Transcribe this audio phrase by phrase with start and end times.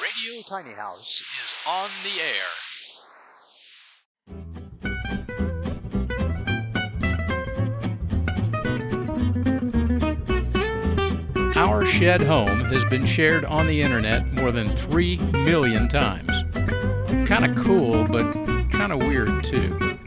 [0.00, 2.50] Radio Tiny House is on the air.
[11.56, 16.30] Our Shed Home has been shared on the internet more than 3 million times.
[17.28, 18.32] Kind of cool, but
[18.70, 19.98] kind of weird too.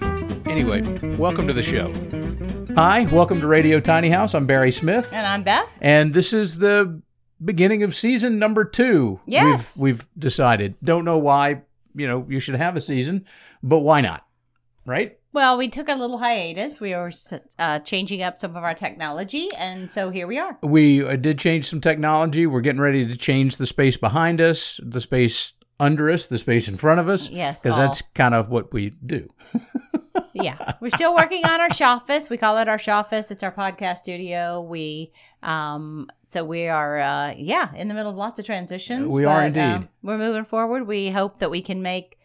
[0.46, 0.82] Anyway,
[1.18, 1.94] welcome to the show.
[2.76, 4.34] Hi, welcome to Radio Tiny House.
[4.34, 5.74] I'm Barry Smith, And I'm Beth.
[5.82, 7.02] and this is the
[7.44, 9.20] beginning of season number two.
[9.26, 9.76] Yes.
[9.78, 10.76] We've, we've decided.
[10.84, 11.62] Don't know why,
[11.96, 13.26] you know, you should have a season,
[13.62, 14.26] but why not?
[14.86, 15.18] Right?
[15.34, 16.80] Well, we took a little hiatus.
[16.80, 17.12] We were
[17.58, 20.60] uh, changing up some of our technology, and so here we are.
[20.62, 22.46] We uh, did change some technology.
[22.46, 26.68] We're getting ready to change the space behind us, the space under us, the space
[26.68, 27.30] in front of us.
[27.30, 29.28] Yes, Because that's kind of what we do.
[30.34, 32.30] Yeah, we're still working on our shoffice.
[32.30, 33.32] We call it our shoffice.
[33.32, 34.62] It's our podcast studio.
[34.62, 35.12] We,
[35.44, 39.14] um, so we are, uh, yeah, in the middle of lots of transitions.
[39.14, 39.62] We are indeed.
[39.62, 40.88] um, we're moving forward.
[40.88, 42.18] We hope that we can make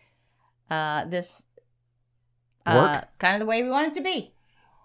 [0.70, 1.46] uh, this
[2.64, 3.18] uh, Work?
[3.18, 4.32] kind of the way we want it to be.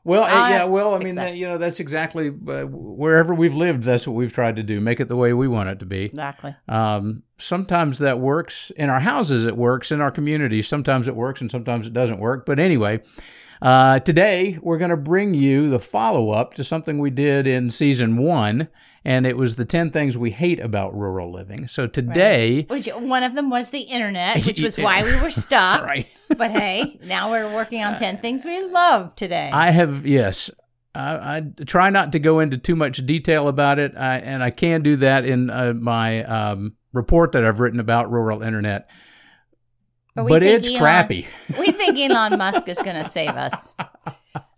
[0.05, 1.29] Well, uh, yeah, well, I mean, that.
[1.29, 4.81] that, you know, that's exactly uh, wherever we've lived, that's what we've tried to do,
[4.81, 6.05] make it the way we want it to be.
[6.05, 6.53] Exactly.
[6.67, 10.67] Um, sometimes that works in our houses, it works in our communities.
[10.67, 12.45] Sometimes it works and sometimes it doesn't work.
[12.45, 13.01] But anyway,
[13.63, 17.71] uh, today we're going to bring you the follow up to something we did in
[17.71, 18.67] season one,
[19.05, 21.67] and it was the 10 things we hate about rural living.
[21.67, 25.81] So today, Which one of them was the internet, which was why we were stuck.
[25.85, 26.07] right.
[26.27, 29.49] But hey, now we're working on 10 things we love today.
[29.53, 30.51] I have yes.
[30.93, 34.51] I, I try not to go into too much detail about it, I, and I
[34.51, 38.89] can do that in uh, my um, report that I've written about rural internet.
[40.15, 41.27] But But, it's Elon- crappy.
[41.59, 43.73] we think Elon Musk is going to save us.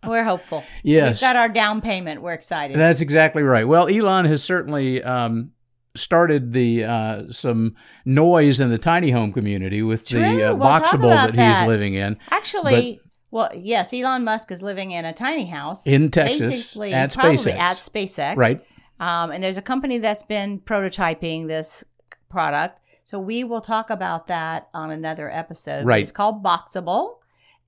[0.06, 0.64] We're hopeful.
[0.84, 1.22] Yes.
[1.22, 2.22] We've got our down payment.
[2.22, 2.78] We're excited.
[2.78, 3.68] That's exactly right.
[3.68, 5.52] Well, Elon has certainly um,
[5.96, 10.20] started the uh, some noise in the tiny home community with True.
[10.20, 11.58] the uh, We'll boxable that, that.
[11.60, 13.00] he's living in Actually,
[13.32, 15.88] well, yes, Elon Musk is living in a tiny house.
[15.88, 17.58] in Texas basically, at probably SpaceX.
[17.58, 18.36] at SpaceX.
[18.38, 18.62] right.
[19.00, 21.84] Um, and there's a company that's been prototyping this
[22.30, 22.80] product.
[23.06, 25.86] So we will talk about that on another episode.
[25.86, 26.02] Right.
[26.02, 27.20] It's called Boxabl.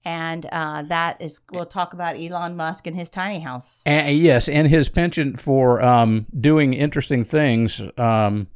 [0.03, 3.81] And uh, that is, we'll talk about Elon Musk and his tiny house.
[3.85, 8.47] And, yes, and his penchant for um, doing interesting things um,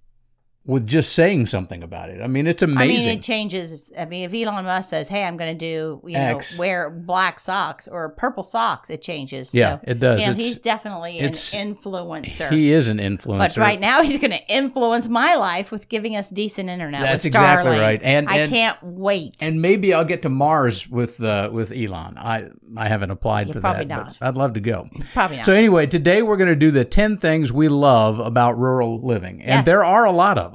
[0.63, 2.21] with just saying something about it.
[2.21, 2.81] I mean, it's amazing.
[3.07, 3.91] I mean, it changes.
[3.97, 6.55] I mean, if Elon Musk says, "Hey, I'm going to do, you know, X.
[6.57, 9.55] wear black socks or purple socks," it changes.
[9.55, 10.21] Yeah, so, it does.
[10.21, 12.51] You know, he's definitely an influencer.
[12.51, 13.37] he is an influencer.
[13.39, 17.01] but right now, he's going to influence my life with giving us decent internet.
[17.01, 18.01] That's exactly right.
[18.03, 19.37] And- I and- can't wait.
[19.41, 22.17] and maybe I'll get to Mars with uh, with Elon.
[22.17, 24.17] I I haven't applied Yeah, for probably that, not.
[24.19, 24.87] but I'd love to go.
[25.13, 25.45] Probably not.
[25.47, 29.41] So anyway, today we're going to do the ten things we love about rural living,
[29.41, 29.65] and Yes.
[29.65, 30.50] there are a lot of.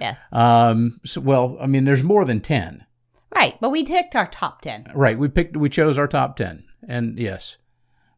[0.00, 2.84] Yes, Um, so, well, I mean, there's more than ten.
[3.34, 3.56] right.
[3.60, 4.90] But we picked our top ten.
[4.94, 5.18] Right.
[5.18, 5.56] We picked.
[5.56, 7.58] We chose our top ten, and yes,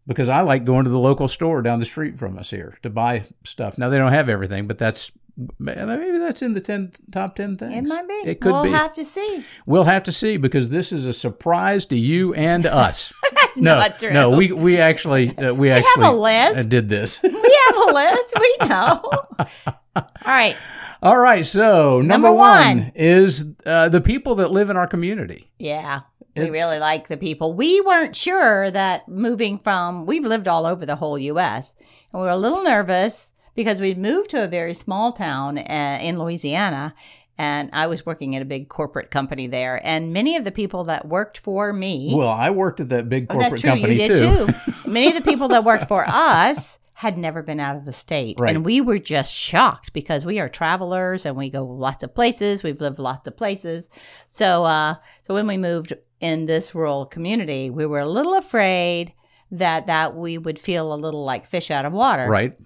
[0.06, 2.90] because I like going to the local store down the street from us here to
[2.90, 3.78] buy stuff.
[3.78, 5.12] Now they don't have everything, but that's
[5.58, 7.74] maybe that's in the ten top ten things.
[7.74, 8.14] It might be.
[8.30, 8.70] It could we'll be.
[8.70, 9.44] have to see.
[9.66, 13.12] we'll have to see because this is a surprise to you and us.
[13.56, 14.12] no, not true.
[14.12, 16.58] no, we we actually uh, we, have actually a list.
[16.58, 17.22] uh, did this.
[17.22, 18.34] We have a list.
[18.40, 19.10] We know.
[19.96, 20.56] All right.
[21.02, 21.44] All right.
[21.44, 22.92] So number, Number one, one.
[22.94, 25.50] is uh, the people that live in our community.
[25.58, 26.00] Yeah.
[26.34, 27.52] We really like the people.
[27.52, 31.74] We weren't sure that moving from, we've lived all over the whole U.S.
[32.10, 35.98] And we were a little nervous because we'd moved to a very small town uh,
[36.00, 36.94] in Louisiana.
[37.36, 39.78] And I was working at a big corporate company there.
[39.84, 43.26] And many of the people that worked for me, Well, I worked at that big
[43.28, 44.46] Oh, corporate that's true, company you did too.
[44.46, 44.90] too.
[44.90, 48.38] many of the people that worked for us had never been out of the state.
[48.38, 48.54] Right.
[48.54, 52.62] And we were just shocked because we are travelers and we go lots of places.
[52.62, 53.90] We've lived lots of places.
[54.28, 59.14] So uh so when we moved in this rural community, we were a little afraid
[59.50, 62.28] that that we would feel a little like fish out of water.
[62.28, 62.56] Right.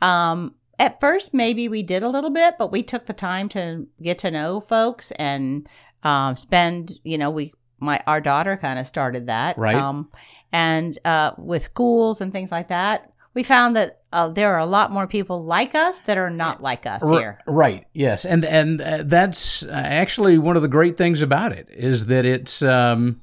[0.00, 3.88] Um at first maybe we did a little bit, but we took the time to
[4.00, 5.68] get to know folks and
[6.04, 9.58] um spend, you know, we my our daughter kind of started that.
[9.58, 9.74] Right.
[9.74, 10.10] Um
[10.52, 14.66] and uh with schools and things like that, we found that uh, there are a
[14.66, 17.38] lot more people like us that are not like us R- here.
[17.46, 17.86] Right.
[17.92, 18.24] Yes.
[18.24, 22.24] And and uh, that's uh, actually one of the great things about it is that
[22.24, 23.20] it's um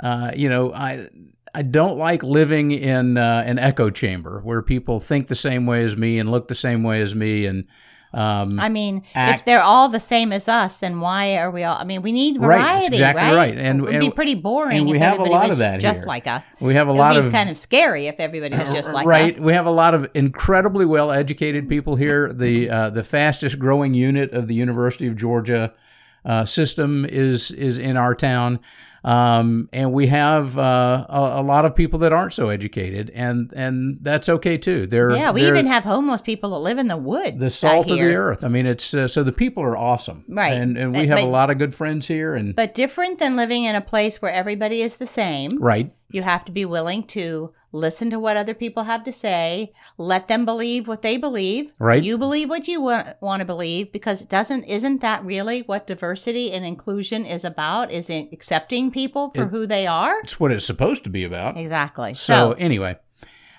[0.00, 1.08] uh you know I
[1.54, 5.82] I don't like living in uh, an echo chamber where people think the same way
[5.82, 7.66] as me and look the same way as me and
[8.14, 9.40] Um, I mean, act.
[9.40, 11.76] if they're all the same as us, then why are we all?
[11.76, 13.58] I mean, we need Right, variety, that's exactly right.
[13.58, 14.78] And- it would and- be pretty boring.
[14.78, 16.06] and we if have a lot of that just here.
[16.06, 16.44] like us.
[16.60, 19.06] We have a it lot be of- kind of scary if everybody was just like
[19.06, 19.34] right.
[19.34, 19.40] us.
[19.40, 22.32] We have a lot of incredibly well educated people here.
[22.32, 25.74] The uh, the fastest growing unit of the University of Georgia
[26.24, 28.58] uh, system is is in our town.
[29.08, 33.50] Um, and we have uh, a, a lot of people that aren't so educated, and
[33.56, 34.86] and that's okay too.
[34.86, 37.38] They're Yeah, we they're even have homeless people that live in the woods.
[37.38, 38.44] the salt of the earth.
[38.44, 40.52] I mean, it's uh, so the people are awesome, Right.
[40.52, 43.34] And and we But- have a lot of good friends here, and But different than
[43.34, 45.58] living in a place where everybody is the same.
[45.58, 49.72] right, You have to be willing to listen to what other people have to say,
[49.98, 51.72] let them believe what they believe.
[51.78, 52.02] Right.
[52.02, 55.86] You believe what you wa- want to believe because it doesn't isn't that really what
[55.86, 57.90] diversity and inclusion is about?
[57.90, 60.18] Is it accepting people for who they are?
[60.20, 61.56] it's what it's supposed to be about.
[61.56, 62.14] Exactly.
[62.14, 62.96] So, So, anyway,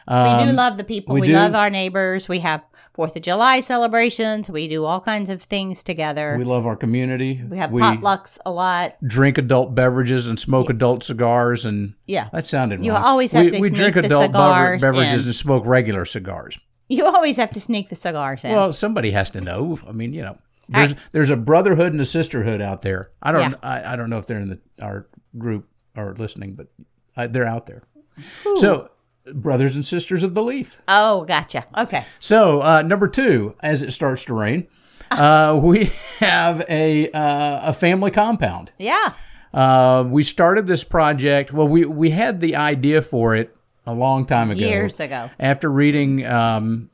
[0.08, 1.14] we um, do love the people.
[1.14, 2.28] we We, love our neighbors.
[2.28, 2.62] We have
[3.00, 4.50] Fourth of July celebrations.
[4.52, 6.34] We do all kinds of things together.
[6.34, 7.42] we We, love our community.
[7.50, 8.98] We have potlucks a lot.
[9.02, 12.28] drink adult beverages and smoke adult cigars and Yeah.
[12.34, 13.02] that sounded You wrong.
[13.06, 15.28] always have we, to we drink adult bever- beverages in.
[15.28, 16.60] and smoke regular cigars.
[16.90, 18.52] You always have to sneak the cigars in.
[18.54, 19.80] Well, somebody has to know.
[19.88, 20.38] I mean, you know,
[20.68, 23.12] there's there's a brotherhood and a sisterhood out there.
[23.24, 23.58] I don't Yeah.
[23.64, 25.08] I, I don't know if they're in the our
[25.38, 26.68] group or listening, but
[27.16, 27.84] uh, they're out there.
[28.58, 28.90] So,
[29.34, 30.82] brothers and sisters of the leaf.
[30.88, 31.66] oh, gotcha.
[31.78, 32.06] Okay.
[32.20, 34.68] So, uh, number two, as it starts to rain,
[35.12, 38.72] uh, we have a uh, a family compound.
[38.78, 39.14] Yeah.
[39.54, 41.52] Uh, we started this project.
[41.52, 43.56] Well, we we had the idea for it
[43.86, 44.66] a long time ago.
[44.66, 45.30] Years ago.
[45.40, 46.90] After reading um,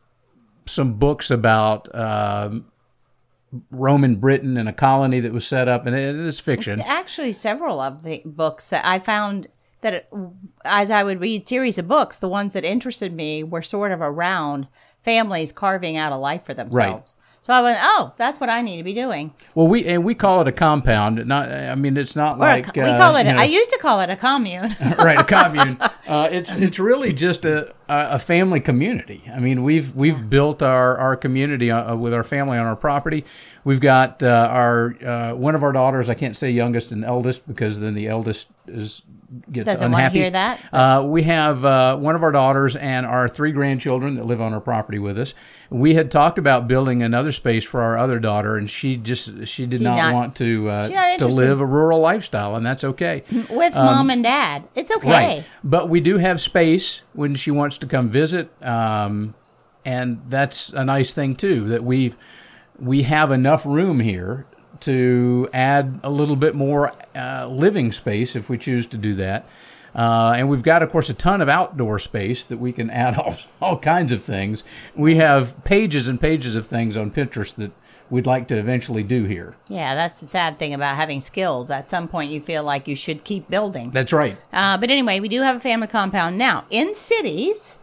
[0.66, 2.66] some books about um,
[3.72, 6.82] Roman Britain and a colony that was set up, and it is fiction.
[6.82, 9.48] Actually, several of the books that I found
[9.82, 10.10] that it,
[10.64, 14.02] as I would read series of books, the ones that interested me were sort of
[14.02, 14.68] around
[15.04, 17.16] families carving out a life for themselves.
[17.46, 19.32] So I went, oh, that's what I need to be doing.
[19.54, 21.24] Well, we and we call it a compound.
[21.28, 23.28] Not, I mean, it's not a like co- we uh, call it.
[23.28, 24.76] you know- I used to call it a commune.
[24.98, 25.78] right, a commune.
[26.08, 29.24] Uh, it's it's really just a, a a family community.
[29.34, 33.26] I mean, we've we've built our our community uh, with our family on our property.
[33.64, 36.08] We've got uh, our uh, one of our daughters.
[36.08, 39.02] I can't say youngest and eldest because then the eldest is
[39.52, 43.28] gets Doesn't wanna hear that, Uh, we have uh, one of our daughters and our
[43.28, 45.34] three grandchildren that live on our property with us.
[45.70, 49.66] We had talked about building another space for our other daughter, and she just she
[49.66, 53.24] did not, not- want to uh, to live a rural lifestyle, and that's okay.
[53.50, 54.64] with mom and dad.
[54.76, 55.08] It's okay.
[55.08, 55.44] Um, Right.
[55.64, 58.50] But we do have space when she wants to come visit.
[58.64, 59.34] Um,
[59.86, 62.18] and that's a nice thing too, that we've,
[62.80, 64.46] we have enough room here
[64.86, 69.48] to add a little bit more uh, living space if we choose to do that.
[69.94, 73.16] Uh, and we've got, of course, a ton of outdoor space that we can add
[73.16, 74.64] all, all kinds of things.
[74.96, 77.72] We have pages and pages of things on Pinterest that
[78.10, 79.56] we'd like to eventually do here.
[79.70, 81.70] Yeah, that's the sad thing about having skills.
[81.70, 83.92] At some point, you feel like you should keep building.
[83.92, 84.38] That's right.
[84.54, 87.80] Uh, but anyway, we do have a family compound now in cities.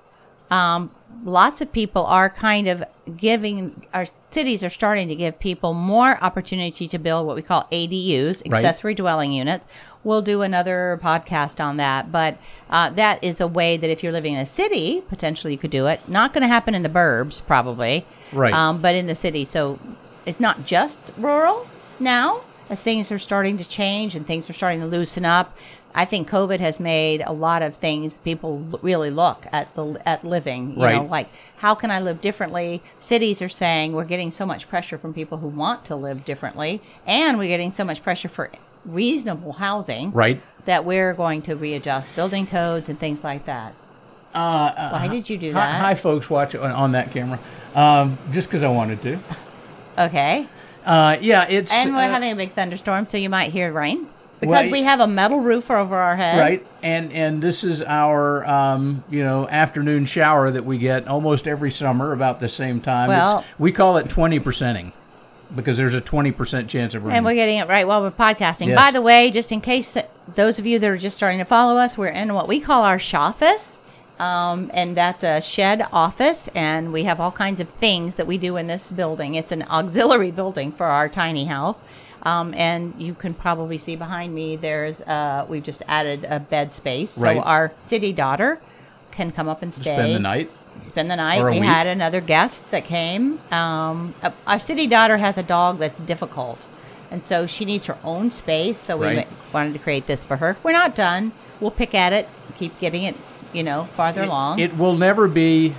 [0.51, 0.95] Um,
[1.25, 2.85] lots of people are kind of
[3.17, 7.67] giving our cities are starting to give people more opportunity to build what we call
[7.71, 8.59] ADUs, Right.
[8.59, 9.67] accessory dwelling units.
[10.05, 12.39] We'll do another podcast on that, but
[12.71, 15.71] uh, that is a way that if you're living in a city, potentially you could
[15.71, 16.01] do it.
[16.09, 18.55] Not going to happen in the burbs, probably, Right.
[18.55, 19.45] Um, but in the city.
[19.45, 19.79] So
[20.25, 21.69] it's not just rural
[22.01, 25.57] now as things are starting to change and things are starting to loosen up.
[25.95, 30.01] I think COVID has made a lot of things people l- really look at the
[30.07, 30.71] at living.
[30.73, 31.29] You know, like
[31.59, 32.83] how can I live differently?
[32.99, 36.81] Cities are saying we're getting so much pressure from people who want to live differently,
[37.07, 38.51] and we're getting so much pressure for
[38.85, 40.41] reasonable housing Right.
[40.65, 43.75] that we're going to readjust building codes and things like that.
[44.33, 45.81] Why did you do Hi, that?
[45.81, 47.39] hi, folks, watch on, on that camera.
[47.75, 49.19] Um, just because I wanted to.
[49.99, 50.49] Okay.
[50.85, 54.09] Uh, yeah, it's And we're uh, having a big thunderstorm, so you might hear rain
[54.43, 56.39] because we have a metal roof over our head.
[56.39, 61.49] right, and and this is our um, you know afternoon shower that we get almost
[61.49, 63.09] every summer about the same time.
[63.09, 64.93] Well- It's- we call it twenty percenting
[65.55, 67.17] because there's a twenty percent chance of rain.
[67.17, 68.69] And we're getting it right while we're podcasting.
[68.69, 68.79] Yes.
[68.79, 69.97] By the way, just in case
[70.35, 72.85] those of you that are just starting to follow us, we're in what we call
[72.85, 73.79] our shoffice.
[74.19, 78.39] Um, and that's a shed office, and we have all kinds of things that we
[78.39, 79.35] do in this building.
[79.35, 81.83] It's an auxiliary building for our tiny house.
[82.25, 86.73] Um, and you can probably see behind me, there's uh, we've just added a bed
[86.73, 87.37] space, Right.
[87.37, 88.61] so our city daughter
[89.11, 90.51] can come up and stay spend the night.
[90.87, 91.45] spend the night.
[91.45, 91.63] We week.
[91.65, 93.41] had another guest that came.
[93.51, 96.69] Um, uh, our city daughter has a dog that's difficult,
[97.11, 98.79] and so she needs her own space.
[98.79, 99.29] So we Right.
[99.53, 100.57] wanted to create this for her.
[100.63, 101.33] We're not done.
[101.61, 103.17] We'll pick at it, keep getting it,
[103.53, 104.61] you know, farther along.
[104.61, 105.75] It will never be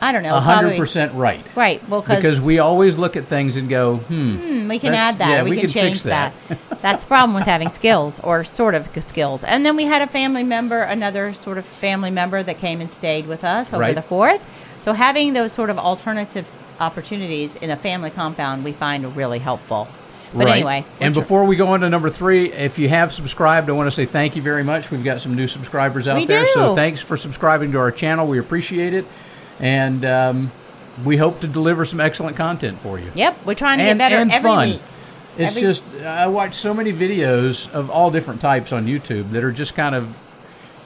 [0.00, 0.36] I don't know.
[0.36, 1.44] a hundred probably- percent right.
[1.56, 1.86] Right.
[1.88, 5.28] Well, Because we always look at things and go, hmm, Hmm, we can add that.
[5.28, 6.32] yeah, we, we can, can change that.
[6.48, 6.58] that.
[6.82, 9.42] That's the problem with having skills or sort of skills.
[9.44, 12.92] And then we had a family member, another sort of family member that came and
[12.92, 13.94] stayed with us over Right.
[13.96, 14.40] the fourth.
[14.80, 19.88] So having those sort of alternative opportunities in a family compound, we find really helpful.
[20.32, 20.56] But right.
[20.56, 23.86] anyway, and before we go on to number three, if you have subscribed, I want
[23.86, 24.90] to say thank you very much.
[24.90, 28.26] We've got some new subscribers out We there, so thanks for subscribing to our channel.
[28.26, 29.06] We appreciate it,
[29.60, 30.52] and um,
[31.04, 33.10] we hope to deliver some excellent content for you.
[33.14, 34.68] Yep, we're trying to and, get better and every fun.
[34.68, 34.80] week.
[35.36, 39.44] It's Every- just I watch so many videos of all different types on YouTube that
[39.44, 40.16] are just kind of,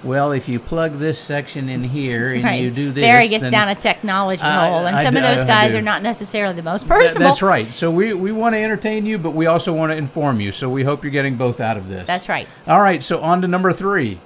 [0.05, 2.61] well, if you plug this section in here and Right.
[2.63, 5.23] you do this, there he gets down a technology I- hole, and I some of
[5.23, 7.29] those I guys are not necessarily the most personable.
[7.29, 7.73] that's right.
[7.73, 10.53] So we we want to entertain you, but we also want to inform you.
[10.53, 12.07] So we hope you're getting both out of this.
[12.07, 12.47] That's right.
[12.67, 13.03] All right.
[13.03, 14.19] So on to number three.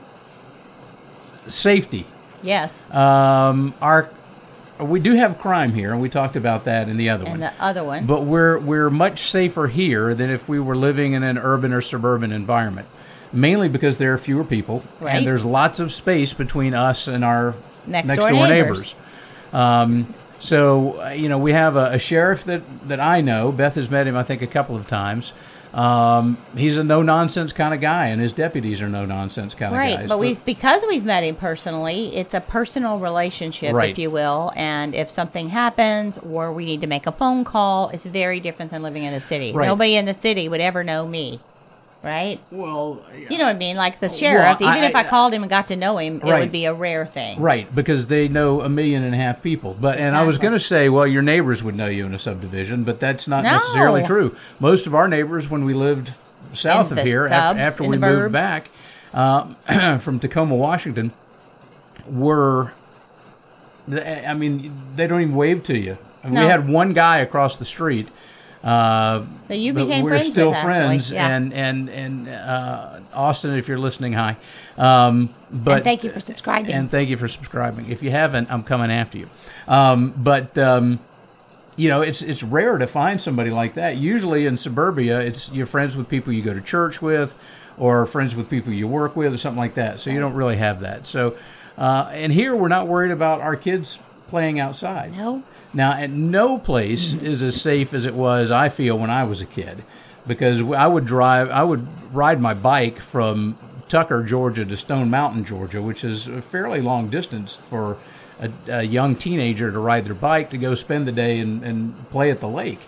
[1.47, 2.07] Safety.
[2.43, 4.11] Yes, Um, our
[4.81, 7.35] we do have crime here, and we talked about that in the other one.
[7.35, 8.07] and the other one.
[8.07, 11.81] But we're we're much safer here than if we were living in an urban or
[11.81, 12.89] suburban environment.
[13.33, 15.17] Mainly because there are fewer people, Right.
[15.17, 17.55] and there's lots of space between us and our
[17.87, 18.49] Next door neighbors.
[18.49, 18.95] neighbors.
[19.53, 23.53] Um, so uh, you know, we have a, a sheriff that that I know.
[23.53, 25.33] Beth has met him, I think, a couple of times.
[25.77, 29.75] Um, he's a no nonsense kind of guy, and his deputies are no nonsense kind
[29.75, 30.09] of Right, guys.
[30.09, 33.91] but we've because we've met him personally, it's a personal relationship, Right.
[33.91, 34.53] if you will.
[34.57, 38.71] And if something happens or we need to make a phone call, it's very different
[38.71, 39.53] than living in a city.
[39.53, 39.67] Right.
[39.67, 41.41] Nobody in the city would ever know me,
[42.07, 42.41] right?
[42.51, 43.77] well, You know what I mean?
[43.77, 46.21] Like the sheriff, Well, even I- if I called him and got to know him,
[46.25, 47.41] it would be a rare thing.
[47.41, 49.77] Right, because they know a million and a half people.
[49.79, 52.19] But and I was going to say, well, your neighbors would know you in a
[52.19, 54.35] subdivision, but that's not necessarily true.
[54.61, 56.15] Most of our neighbors, when we lived
[56.53, 58.71] south In of here, subs, after we moved back
[59.13, 61.13] uh, from Tacoma, Washington,
[62.09, 62.73] were
[63.89, 65.99] I mean, they don't even wave to you.
[66.23, 66.45] I mean, No.
[66.45, 68.09] We had one guy across the street.
[68.65, 71.29] Uh, So you became we're friends still with, friends, Yeah.
[71.29, 74.37] and and and uh, Austin, if you're listening, hi.
[74.77, 76.73] Um, but and thank you for subscribing.
[76.73, 77.89] and thank you for subscribing.
[77.91, 79.29] If you haven't, I'm coming after you.
[79.69, 80.99] Um, but um,
[81.77, 83.97] you know, it's it's rare to find somebody like that.
[83.97, 87.39] Usually in suburbia, it's you're friends with people you go to church with,
[87.77, 90.01] or friends with people you work with, or something like that.
[90.01, 91.07] So you don't really have that.
[91.07, 91.37] So,
[91.79, 93.99] uh, and here we're not worried about our kids
[94.29, 95.17] playing outside.
[95.17, 95.43] no,
[95.73, 99.41] Now, at no place is as safe as it was, I feel, when I was
[99.41, 99.85] a kid,
[100.27, 105.45] because I would drive, I would ride my bike from Tucker, Georgia, to Stone Mountain,
[105.45, 107.99] Georgia, which is a fairly long distance for
[108.41, 112.11] a, a young teenager to ride their bike to go spend the day and, and
[112.11, 112.81] play at the lake.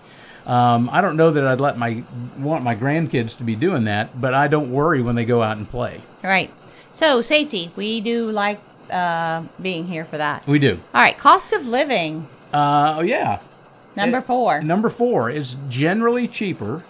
[0.47, 2.05] Um, I don't know that I'd let my
[2.39, 5.59] want my grandkids to be doing that, but I don't worry when they go out
[5.59, 6.01] and play.
[6.23, 6.51] right.
[6.91, 10.47] So safety, we do like uh, being here for that.
[10.47, 10.81] We do.
[10.95, 13.39] All right, cost of living, Uh, oh yeah.
[13.97, 14.61] number It- four.
[14.63, 16.85] Number four is generally cheaper.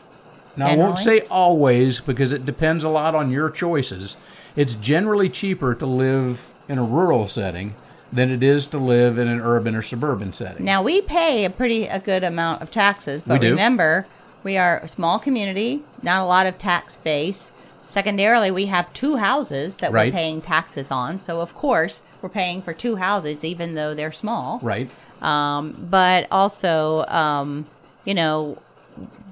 [0.57, 1.21] Now, I won't Generally?
[1.21, 4.17] say always because it depends a lot on your choices.
[4.57, 7.75] It's generally cheaper to live in a rural setting
[8.13, 10.65] than it is to live in an urban or suburban setting.
[10.65, 13.51] Now we pay a pretty a good amount of taxes, but We do.
[13.51, 14.07] remember,
[14.43, 17.53] we are a small community, not a lot of tax base.
[17.89, 20.13] Secondarily, we have two houses that Right.
[20.13, 24.13] we're paying taxes on, so of course we're paying for two houses, even though they're
[24.13, 24.61] small.
[24.63, 24.91] right?
[25.23, 27.67] Um, but also, um,
[28.05, 28.59] you know,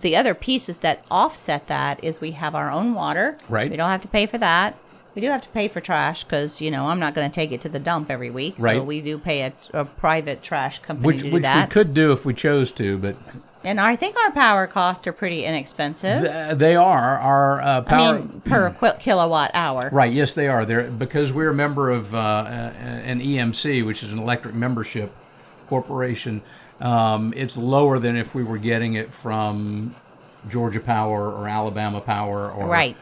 [0.00, 3.36] the other pieces that offset that is we have our own water.
[3.48, 3.70] Right.
[3.70, 4.74] We don't have to pay for that.
[5.16, 7.50] We do have to pay for trash because you know I'm not going to take
[7.50, 8.56] it to the dump every week.
[8.58, 8.84] So Right.
[8.84, 12.12] we do pay a, a private trash company Which to do which we could do
[12.12, 13.16] if we chose to, but
[13.64, 16.22] and I think our power costs are pretty inexpensive.
[16.22, 17.98] th- they are our uh, power.
[18.14, 19.88] I mean, per qu- kilowatt hour.
[19.90, 20.12] Right.
[20.12, 20.66] Yes, they are.
[20.66, 25.12] They're because we're a member of uh, an EMC, which is an electric membership
[25.66, 26.42] corporation.
[26.78, 29.94] Um, it's lower than if we were getting it from
[30.46, 32.98] Georgia Power or Alabama Power or Right.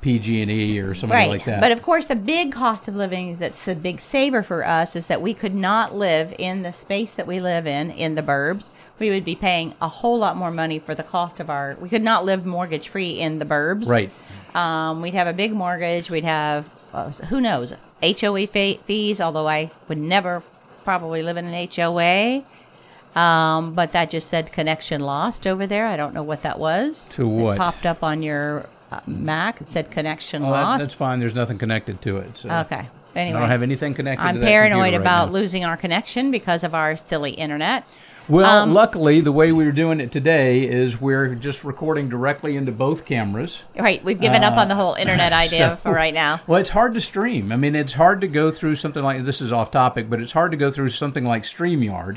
[0.00, 0.44] PG&E
[0.76, 1.30] E or somebody Right.
[1.30, 1.60] like that.
[1.60, 5.06] But of course, the big cost of living that's a big saver for us is
[5.06, 8.70] that we could not live in the space that we live in, in the burbs.
[8.98, 11.76] We would be paying a whole lot more money for the cost of our.
[11.80, 13.88] We could not live mortgage free in the burbs.
[13.88, 14.10] right.
[14.54, 16.08] Um, we'd have a big mortgage.
[16.10, 20.42] We'd have, uh, who knows, HOA fe- fees, although I would never
[20.84, 22.42] probably live in an HOA.
[23.14, 25.86] Um, but that just said connection lost over there.
[25.86, 27.08] I don't know what that was.
[27.10, 27.56] To what?
[27.56, 29.60] It popped up on your uh, Mac.
[29.60, 30.80] It said connection Well, that- lost.
[30.82, 31.20] that's fine.
[31.20, 32.38] There's nothing connected to it.
[32.38, 32.88] So Okay.
[33.14, 36.30] Anyway, I don't have anything connected I'm to that paranoid right about losing our connection
[36.30, 37.84] because of our silly internet.
[38.28, 42.72] Well, Um, luckily, the way we're doing it today is we're just recording directly into
[42.72, 43.62] both cameras.
[43.78, 46.40] Right, we've given up on the whole internet idea so- for right now.
[46.48, 47.52] Well, it's hard to stream.
[47.52, 50.32] I mean, it's hard to go through something like this is off topic, but it's
[50.32, 52.16] hard to go through something like StreamYard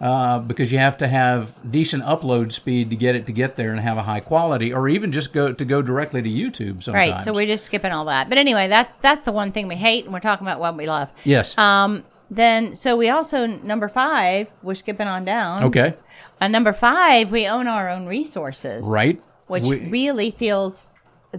[0.00, 3.70] uh, because you have to have decent upload speed to get it to get there
[3.72, 6.82] and have a high quality, or even just go to go directly to YouTube.
[6.82, 8.28] Sometimes, Right, so we're just skipping all that.
[8.28, 10.86] But anyway, that's that's the one thing we hate, and we're talking about what we
[10.86, 11.12] love.
[11.24, 15.64] yes, Um, then so we also number five, we're skipping on down.
[15.64, 15.94] okay,
[16.40, 18.86] Uh, number five, we own our own resources.
[18.86, 20.90] right, Which We- really feels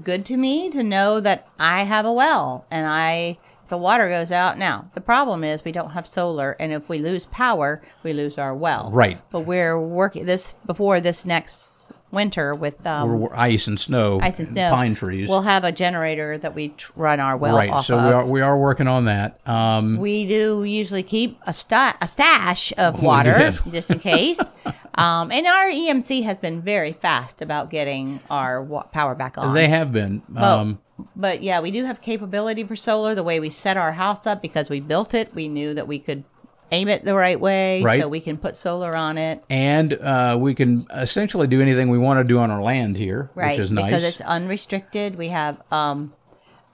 [0.04, 3.38] good to me to know that I have a well and I
[3.70, 4.58] the water goes out.
[4.58, 8.38] Now the problem is we don't have solar, and if we lose power, we lose
[8.38, 8.90] our well.
[8.92, 9.22] Right.
[9.32, 14.40] But we're working this before this next winter with um, or, ice and snow, ice
[14.40, 14.72] and snow.
[14.72, 15.30] pine trees.
[15.30, 18.04] We'll have a generator that we run our well right, off so of.
[18.06, 19.40] we are we are working on that.
[19.48, 24.40] Um, We do usually keep a, sta- a stash of water just in case.
[24.96, 29.54] um, and our EMC has been very fast about getting our wa- power back on.
[29.54, 30.24] they have been.
[30.30, 30.80] Well, Um,
[31.20, 33.14] but yeah, we do have capability for solar.
[33.14, 36.00] The way we set our house up because we built it, we knew that we
[36.00, 36.24] could
[36.72, 38.00] aim it the right way, Right.
[38.00, 39.44] so we can put solar on it.
[39.50, 43.32] and uh, we can essentially do anything we want to do on our land here,
[43.36, 43.86] Right, which is nice.
[43.86, 45.16] because it's unrestricted.
[45.16, 46.14] We have um,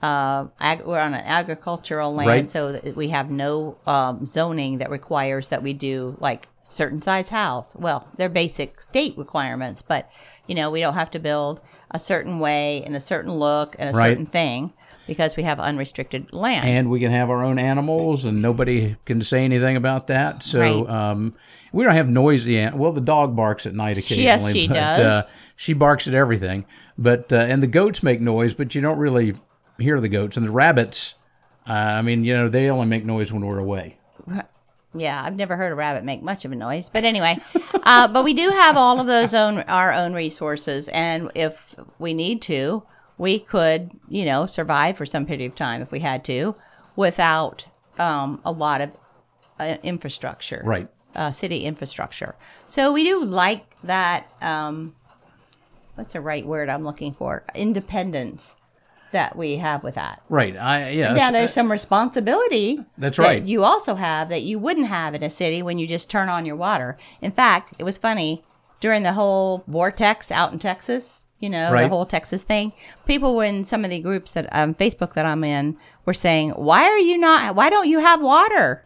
[0.02, 2.50] uh, ag- we're on an agricultural land, Right.
[2.50, 7.74] so we have no um, zoning that requires that we do like certain size house.
[7.74, 10.10] Well, they're basic state requirements, but
[10.46, 13.90] you know we don't have to build a certain way and a certain look and
[13.90, 14.10] a Right.
[14.10, 14.72] certain thing
[15.06, 16.66] because we have unrestricted land.
[16.68, 20.42] and we can have our own animals, and nobody can say anything about that.
[20.42, 20.90] So Right.
[20.90, 21.34] um,
[21.72, 22.58] we don't have noisy.
[22.58, 24.24] An- well, the dog barks at night occasionally.
[24.24, 25.00] Yes, she but, does.
[25.00, 25.22] Uh,
[25.54, 26.64] she barks at everything,
[26.98, 29.34] but uh, and the goats make noise, but you don't really
[29.78, 30.36] hear the goats.
[30.36, 31.14] And the rabbits,
[31.68, 33.98] uh, I mean, you know, they only make noise when we're away.
[34.94, 37.36] Yeah, I've never heard a rabbit make much of a noise, but anyway,
[37.82, 42.14] uh, but we do have all of those own our own resources, and if we
[42.14, 42.82] need to,
[43.18, 46.54] we could, you know, survive for some period of time if we had to,
[46.94, 47.66] without
[47.98, 48.90] um, a lot of
[49.60, 50.88] uh, infrastructure, Right.
[51.14, 52.34] Uh, city infrastructure.
[52.66, 54.26] So we do like that.
[54.42, 54.94] Um,
[55.94, 57.44] what's the right word I'm looking for?
[57.54, 58.56] Independence
[59.12, 60.20] that we have with that.
[60.28, 60.56] Right.
[60.56, 61.12] I yeah.
[61.12, 62.84] Now there's some responsibility.
[62.98, 63.42] That's that right.
[63.42, 66.46] You also have that you wouldn't have in a city when you just turn on
[66.46, 66.96] your water.
[67.20, 68.44] In fact, it was funny
[68.80, 71.22] during the whole vortex out in Texas.
[71.38, 71.82] You know Right.
[71.82, 72.72] the whole Texas thing.
[73.06, 75.76] People were in some of the groups that um, Facebook that I'm in
[76.06, 77.54] were saying, "Why are you not?
[77.54, 78.85] Why don't you have water?"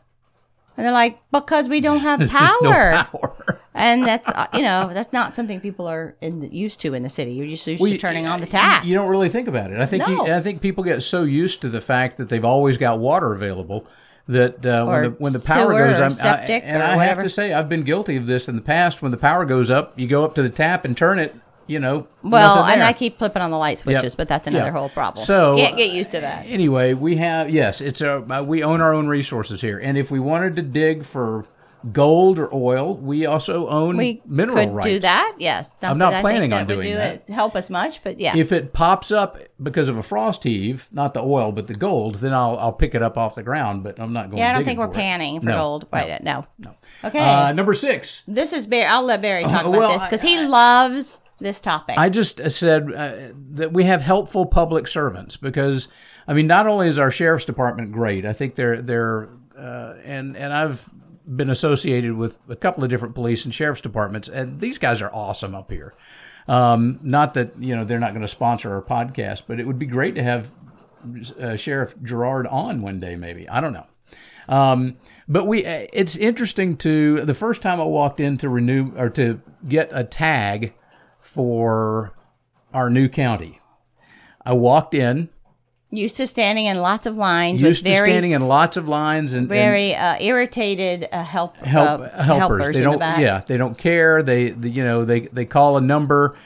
[0.81, 3.61] And they're like, "Because we don't have power." no power.
[3.75, 7.03] And that's uh, you know that's not something people are in the, used to in
[7.03, 7.33] the city.
[7.33, 8.85] You're just used Well, to you- turning on the tap.
[8.87, 9.79] You, don't really think about it.
[9.79, 10.27] I think No.
[10.27, 13.35] you, I think people get so used to the fact that they've always got water
[13.35, 13.87] available
[14.27, 17.53] that uh, when the when the power goes up, septic and I have to say
[17.53, 19.03] I've been guilty of this in the past.
[19.03, 21.35] When the power goes up, you go up to the tap and turn it.
[21.67, 22.83] You know, well, and.
[22.83, 24.71] I keep flipping on the light switches, but that's another Yeah.
[24.73, 25.25] whole problem.
[25.25, 26.47] So can't get used to that.
[26.49, 30.11] Anyway, we have yes, it's a uh, we own our own resources here, and if
[30.11, 31.45] we wanted to dig for
[31.93, 34.87] gold or oil, we also own we mineral could rights.
[34.89, 35.35] do that.
[35.39, 37.29] Yes, I'm not planning on doing do that.
[37.29, 40.89] It, help us much, but yeah, If it pops up because of a frost heave,
[40.93, 43.85] not the oil but the gold, then I'll I'll pick it up off the ground.
[43.85, 44.39] But I'm not going.
[44.39, 44.51] yeah.
[44.51, 44.93] I don't think we're it.
[44.93, 45.99] panning for No, gold no.
[45.99, 46.47] right now.
[46.59, 46.75] No.
[47.05, 48.25] Okay, Uh, number six.
[48.27, 48.87] this is Barry.
[48.87, 51.97] I'll let Barry talk Uh, about this because he loves this topic.
[51.99, 55.89] I just uh, said uh, that we have helpful public servants because
[56.27, 60.37] I mean not only is our sheriff's department great, I think they're they're uh, and
[60.37, 60.91] and I've
[61.27, 65.13] been associated with a couple of different police and sheriff's departments, and these guys are
[65.13, 65.95] awesome up here.
[66.49, 69.79] Um, not that you know they're not going to sponsor our podcast, but it would
[69.79, 70.51] be great to have
[71.41, 73.49] uh, Sheriff Gerard on one day, maybe.
[73.49, 73.87] I don't know.
[74.49, 74.97] Um,
[75.29, 79.09] but we, uh, it's interesting to the first time I walked in to renew or
[79.11, 80.75] to get a tag
[81.33, 82.13] for
[82.75, 83.61] our new county.
[84.45, 85.29] I walked in,
[85.91, 89.33] used to standing in lots of lines used with to standing in lots of lines
[89.33, 92.71] and, and very uh, irritated uh, help help uh, helpers.
[92.71, 93.21] They in don't, the back.
[93.21, 94.23] yeah, they don't care.
[94.23, 96.37] They, the, you know, they they call a number,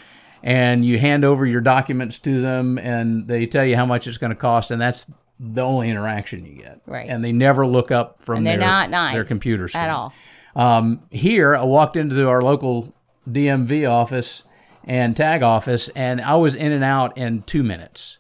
[0.42, 4.18] and you hand over your documents to them, and they tell you how much it's
[4.18, 5.06] going to cost, and that's
[5.40, 6.82] the only interaction you get.
[6.86, 7.08] Right.
[7.08, 10.12] And they never look up from their not nice their computer screen at all.
[10.54, 12.94] Um, here, I walked into our local
[13.28, 14.42] DMV office
[14.86, 18.18] and tag office, and I was in and out in two minutes.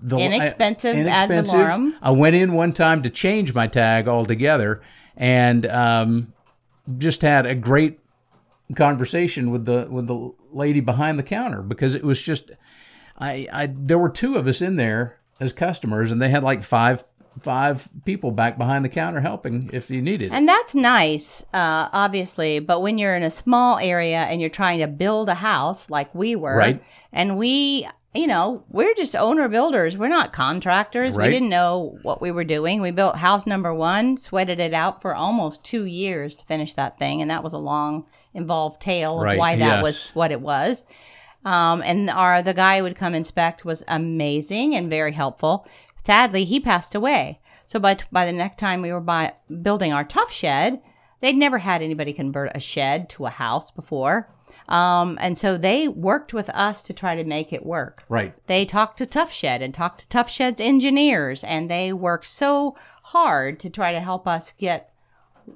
[0.00, 1.94] The, Inexpensive ad valorem.
[2.02, 4.82] I went in one time to change my tag altogether,
[5.16, 6.32] and um,
[6.98, 8.00] just had a great
[8.74, 12.50] conversation with the with the lady behind the counter because it was just
[13.18, 16.62] I, I there were two of us in there as customers, and they had like
[16.62, 17.04] five
[17.38, 20.26] five people back behind the counter helping if you needed.
[20.26, 20.32] it.
[20.32, 22.58] And that's nice, uh, obviously.
[22.60, 26.14] But when you're in a small area and you're trying to build a house like
[26.14, 26.82] we were, Right.
[27.12, 29.96] and we, you know, we're just owner builders.
[29.96, 31.16] We're not contractors.
[31.16, 31.28] Right.
[31.28, 32.80] We didn't know what we were doing.
[32.82, 36.98] We built house number one, sweated it out for almost two years to finish that
[36.98, 37.22] thing.
[37.22, 39.82] And that was a long, involved tale of Right, why that yes.
[39.82, 40.84] was what it was.
[41.44, 45.66] Um, and our the guy who would come inspect was amazing and very helpful.
[46.04, 47.40] Sadly, he passed away.
[47.66, 50.80] So by by the next time we were by building our tough shed,
[51.20, 54.28] they'd never had anybody convert a shed to a house before,
[54.68, 58.04] um, and so they worked with us to try to make it work.
[58.08, 58.34] right.
[58.46, 62.76] They talked to Tuff Shed and talked to Tuff Shed's engineers, and they worked so
[63.04, 64.92] hard to try to help us get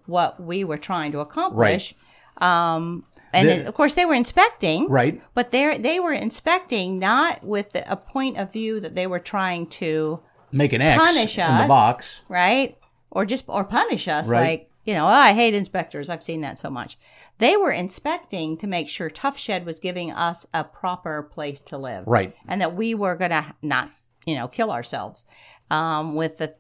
[0.07, 1.95] what we were trying to accomplish.
[2.39, 5.21] Um, and The- of course, they were inspecting, Right.
[5.35, 9.19] but they they were inspecting not with the, a point of view that they were
[9.21, 10.21] trying to
[10.53, 12.23] Make an X punish us in the box.
[12.29, 12.77] right?
[13.11, 14.41] Or just or punish us, Right.
[14.49, 16.09] like you know, oh, I hate inspectors.
[16.09, 16.97] I've seen that so much.
[17.39, 21.77] They were inspecting to make sure Tuff Shed was giving us a proper place to
[21.77, 22.35] live, Right.
[22.47, 23.91] and that we were gonna not,
[24.25, 25.25] you know, kill ourselves
[25.71, 26.55] um, with the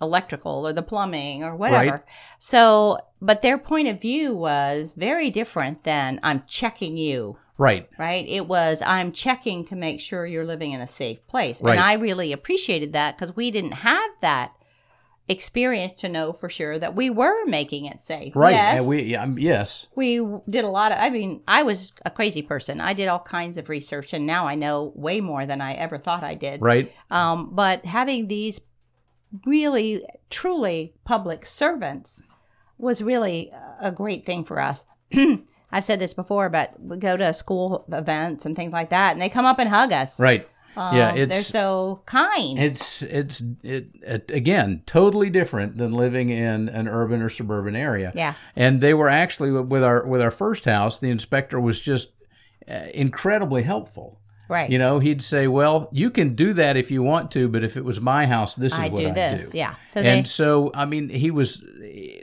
[0.00, 1.90] electrical or the plumbing or whatever.
[1.90, 2.02] Right.
[2.38, 7.88] So, but their point of view was very different than I'm checking you Right.
[7.98, 8.24] right?
[8.28, 11.60] It was, I'm checking to make sure you're living in a safe place.
[11.60, 11.72] Right.
[11.72, 14.52] And I really appreciated that because we didn't have that
[15.28, 18.34] experience to know for sure that we were making it safe.
[18.34, 18.52] Right.
[18.52, 18.78] Yes.
[18.78, 19.86] And we yeah, um, yes.
[19.94, 22.80] we did a lot of, I mean, I was a crazy person.
[22.80, 25.98] I did all kinds of research and now I know way more than I ever
[25.98, 26.62] thought I did.
[26.62, 26.92] Right.
[27.10, 28.60] Um, but having these
[29.44, 32.22] really, truly public servants
[32.78, 34.86] was really a great thing for us.
[35.70, 39.20] I've said this before, but we go to school events and things like that, and
[39.20, 40.18] they come up and hug us.
[40.18, 40.48] Right.
[40.76, 42.58] yeah, Um, they're so kind.
[42.58, 48.12] it's it's it, it again totally different than living in an urban or suburban area.
[48.14, 48.34] Yeah.
[48.56, 52.12] And they were actually with our with our first house, the inspector was just
[52.70, 54.20] uh, incredibly helpful.
[54.48, 54.70] right.
[54.70, 57.76] You know, he'd say, "Well, you can do that if you want to, but if
[57.76, 59.50] it was my house, this is I what do I this.
[59.50, 59.74] do." Yeah.
[59.92, 62.22] So they, and so, I mean, he was eh,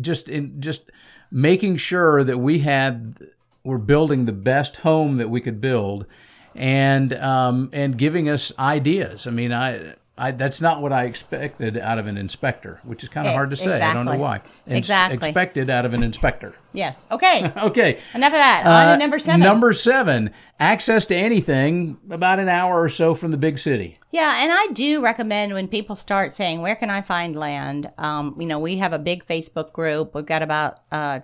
[0.00, 0.90] just in just
[1.30, 3.16] making sure that we had
[3.62, 6.06] were building the best home that we could build,
[6.54, 9.26] and um, and giving us ideas.
[9.26, 9.94] I mean, I.
[10.20, 13.34] I, that's not what I expected out of an inspector, which is kind of Eh,
[13.34, 13.80] hard to say.
[13.80, 14.42] I don't know why.
[14.66, 15.16] Ins- Exactly.
[15.28, 16.54] Expected out of an inspector.
[16.72, 17.06] yes.
[17.10, 17.50] Okay.
[17.62, 17.98] Okay.
[18.14, 18.62] Enough of that.
[18.66, 19.40] On Uh, to number seven.
[19.40, 23.96] Number seven, access to anything about an hour or so from the big city.
[24.10, 28.36] Yeah, and I do recommend when people start saying, "Where can I find land?" Um,
[28.38, 30.14] you know, we have a big Facebook group.
[30.14, 31.20] We've got about uh,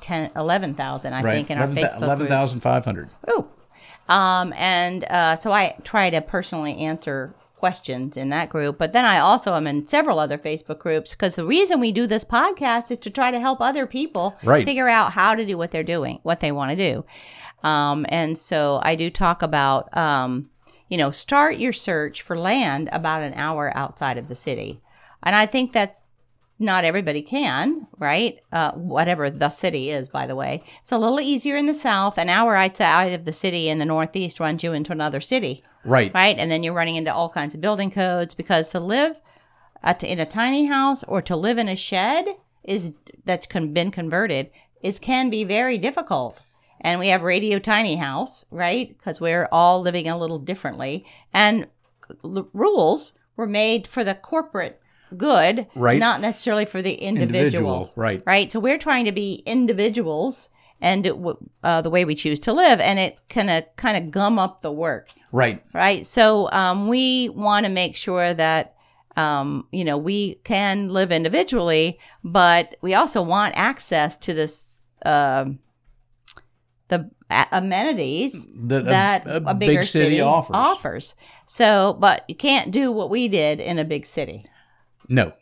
[0.00, 1.34] 10, 11,000, I Right.
[1.34, 2.02] think, in our Facebook group.
[2.04, 3.10] 11,500.
[3.30, 3.46] Ooh.
[4.08, 8.78] Um, and uh, so I try to personally answer questions in that group.
[8.78, 12.06] But then I also am in several other Facebook groups because the reason we do
[12.08, 14.64] this podcast is to try to help other people Right.
[14.64, 17.04] figure out how to do what they're doing, what they want to do.
[17.62, 20.50] Um, and so I do talk about, um,
[20.88, 24.80] you know, start your search for land about an hour outside of the city.
[25.22, 25.98] And I think that's
[26.58, 28.38] not everybody can, right?
[28.52, 30.62] Uh, whatever the city is, by the way.
[30.82, 32.18] It's a little easier in the south.
[32.18, 36.12] An hour outside of the city in the northeast runs you into another city, Right.
[36.14, 36.36] right?
[36.38, 39.20] And then you're running into all kinds of building codes because to live
[40.02, 42.26] in a tiny house or to live in a shed
[42.62, 42.92] is
[43.24, 44.50] that's been converted
[44.82, 46.40] is can be very difficult.
[46.82, 48.88] And we have Radio Tiny House, right?
[48.88, 51.04] Because we're all living a little differently.
[51.32, 51.66] And
[52.24, 54.80] l- rules were made for the corporate
[55.16, 55.98] good, Right.
[55.98, 57.36] not necessarily for the individual.
[57.38, 58.22] Individual, right.
[58.26, 58.52] Right.
[58.52, 62.80] So we're trying to be individuals and w- uh, the way we choose to live,
[62.80, 65.62] and it kind of kind of gum up the works Right.
[65.74, 66.06] right?
[66.06, 68.74] So um, we want to make sure that
[69.16, 75.58] um, you know we can live individually, but we also want access to this um
[76.88, 80.54] the a- amenities That a- that a a, big bigger city offers.
[80.56, 81.14] offers.
[81.46, 84.44] So, but you can't do what we did in a big city.
[85.08, 85.32] No.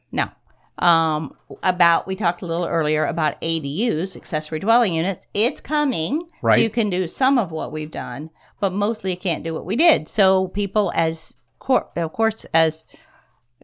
[0.79, 5.27] Um, about we talked a little earlier about ADUs, accessory dwelling units.
[5.35, 9.43] It's coming, so you can do some of what we've done, but mostly you can't
[9.45, 10.09] do what we did.
[10.09, 12.85] So people, as cor- of course, as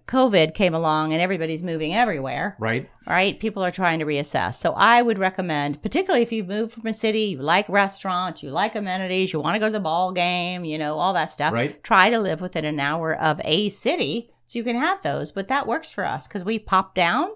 [0.07, 2.91] COVID came along and everybody's moving everywhere, Right.
[3.07, 3.41] right?
[3.41, 4.57] People are trying to reassess.
[4.57, 8.51] So I would recommend, particularly if you move from a city, you like restaurants, you
[8.51, 11.55] like amenities, you want to go to the ball game, you know, all that stuff.
[11.55, 11.83] Right.
[11.83, 15.33] Try to live within an hour of a city so you can have those.
[15.33, 17.31] But that works for us because we pop down.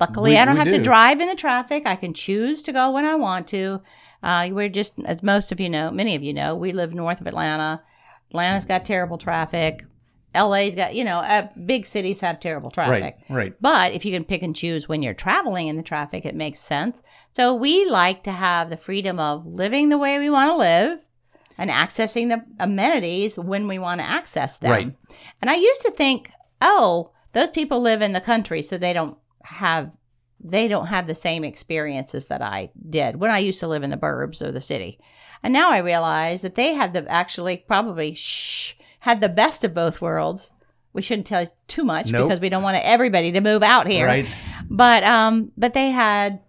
[0.00, 0.78] Luckily, We- I don't have do.
[0.78, 1.86] to drive in the traffic.
[1.86, 3.80] I can choose to go when I want to.
[4.22, 7.20] Uh, we're just, as most of you know, many of you know, we live north
[7.20, 7.82] of Atlanta.
[8.30, 9.84] Atlanta's got terrible traffic.
[10.34, 13.02] LA's got, you know, uh, big cities have terrible traffic.
[13.02, 13.54] Right, right.
[13.60, 16.58] But if you can pick and choose when you're traveling in the traffic, it makes
[16.58, 17.02] sense.
[17.36, 21.04] So we like to have the freedom of living the way we want to live
[21.62, 24.70] and accessing the amenities when we want to access them.
[24.72, 24.96] Right.
[25.40, 29.16] And I used to think, oh, those people live in the country, so they don't
[29.44, 29.92] have
[30.44, 33.90] they don't have the same experiences that I did when I used to live in
[33.90, 34.98] the burbs or the city.
[35.40, 39.72] And now I realize that they have the actually probably shh had the best of
[39.74, 40.50] both worlds.
[40.92, 42.28] We shouldn't tell you too much Nope.
[42.28, 44.06] because we don't want everybody to move out here.
[44.06, 44.26] Right,
[44.68, 46.40] But um but they had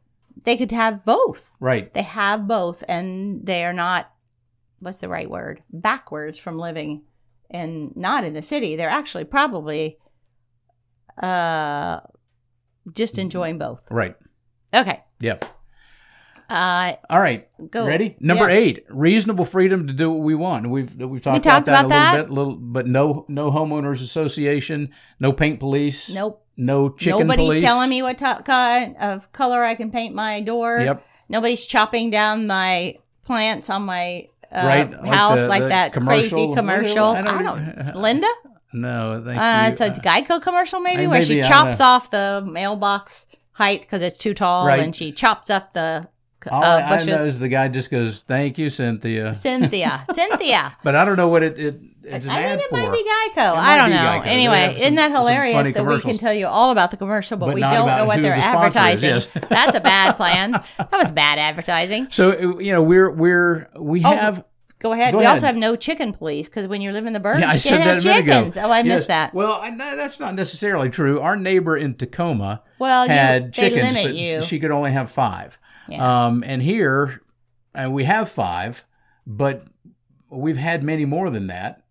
[0.43, 1.51] they could have both.
[1.59, 1.93] right.
[1.93, 4.11] They have both and they are not
[4.83, 5.63] what's the right word?
[5.71, 7.03] Backwards from living
[7.49, 8.75] in not in the city.
[8.75, 9.97] They're actually probably
[11.21, 11.99] uh
[12.93, 13.85] just enjoying both.
[13.89, 14.15] Right.
[14.73, 15.03] Okay.
[15.19, 15.45] Yep.
[16.49, 17.47] Uh All right.
[17.71, 17.87] go.
[17.87, 18.17] Ready?
[18.19, 18.55] Number Yeah.
[18.55, 20.69] eight: reasonable freedom to do what we want.
[20.69, 22.29] We've we've talked, talked about, about that a that.
[22.29, 22.55] little bit.
[22.55, 26.45] Little, but no no homeowners association, no paint police, Nope.
[26.57, 27.63] no chicken Nobody's police.
[27.63, 30.79] telling me what to- kind of color I can paint my door.
[30.79, 31.05] Yep.
[31.29, 35.93] Nobody's chopping down my plants on my uh, Right, like house the- like the that
[35.93, 37.05] commercial- crazy commercial.
[37.07, 38.27] I I don't- don't, Linda?
[38.73, 39.71] No, thank Uh, you.
[39.73, 44.01] it's a Geico commercial, maybe, I- where maybe, she chops off the mailbox height because
[44.01, 44.79] it's too tall, Right.
[44.79, 46.07] and she chops up the
[46.51, 47.07] uh, I, I bushes.
[47.07, 50.75] know is the guy just goes, "Thank you, Cynthia," Cynthia, Cynthia.
[50.83, 52.77] but I don't know what it, it it's an I ad think it for.
[52.77, 53.03] might be
[53.41, 53.55] Geico.
[53.55, 54.01] might I don't be know.
[54.01, 54.23] Geico.
[54.25, 56.19] They Anyway, some- isn't that some hilarious that we can commercials.
[56.19, 58.23] tell you all about the commercial, but, But we not don't about know what who
[58.23, 59.09] they're the sponsor is, advertising?
[59.09, 59.47] yes.
[59.49, 60.51] That's a bad plan.
[60.77, 62.07] That was bad advertising.
[62.11, 64.43] So you know, we're we're we Oh, have.
[64.79, 65.13] Go ahead.
[65.13, 65.35] Go we ahead.
[65.35, 67.59] also have no chicken police because when you live in the burbs, Yeah, I you
[67.59, 68.33] said can't that have a minute ago.
[68.33, 68.57] chickens.
[68.57, 68.85] Oh, I Yes.
[68.85, 69.33] missed that.
[69.33, 71.21] Well, I, no, that's not necessarily true.
[71.21, 74.41] Our neighbor in Tacoma Well, you- had they chickens, limit but you.
[74.43, 75.57] she could only have five.
[75.87, 76.25] Yeah.
[76.25, 77.21] Um, and here,
[77.73, 78.83] and we have five,
[79.25, 79.63] but
[80.29, 81.82] we've had many more than that.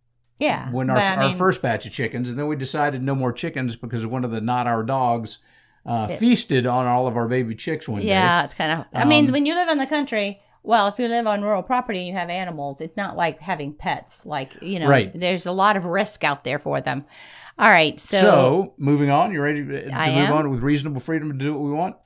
[0.43, 0.71] Yeah.
[0.71, 3.77] When our, our mean, first batch of chickens, and then we decided no more chickens
[3.77, 5.39] because one of the not our dogs
[5.87, 8.09] uh, feasted on all of our baby chicks one day.
[8.09, 8.87] Yeah, it's kind of.
[8.95, 11.63] I mean, Um, when you live in the country, well, if you live on rural
[11.63, 14.25] property and you have animals, it's not like having pets.
[14.25, 15.11] Like you know, Right.
[15.13, 17.05] there's a lot of risk out there for them.
[17.59, 20.33] All right, so, So, moving on, you ready to, to I move am.
[20.33, 21.97] on with reasonable freedom to do what we want?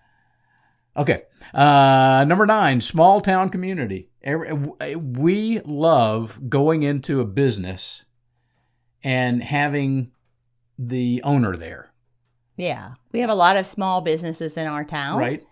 [0.96, 1.22] Okay.
[1.54, 4.08] Uh, number nine, small town community.
[4.24, 8.04] We love going into a business
[9.04, 10.12] and having
[10.78, 11.90] the owner there,
[12.56, 15.44] yeah, we have a lot of small businesses in our town, right?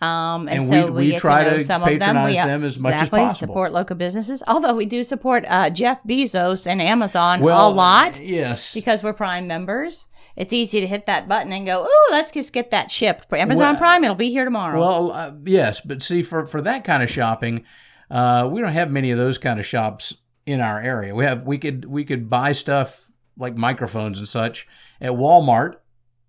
[0.00, 1.98] Um, and, And so we- we, we get try to know to some of them.
[2.00, 3.52] patronize We them as much as possible.
[3.52, 8.18] Support local businesses, although we do support uh, Jeff Bezos and Amazon Well, a lot
[8.20, 8.74] Yes.
[8.74, 10.08] because we're Prime members.
[10.36, 13.36] It's easy to hit that button and go, "Oh, let's just get that shipped for
[13.36, 14.02] Amazon Well, Prime.
[14.02, 17.64] It'll be here tomorrow." Well, uh, yes, but see, for for that kind of shopping,
[18.10, 20.14] uh, we don't have many of those kind of shops
[20.46, 21.14] in our area.
[21.14, 24.66] We have we could we could buy stuff like microphones and such
[25.00, 25.76] at Walmart,